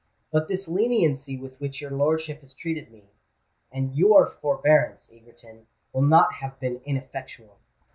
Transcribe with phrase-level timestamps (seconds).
[0.31, 6.59] But this leniency with which your lordship has treated me—and your forbearance, Egerton—will not have
[6.59, 7.59] been ineffectual.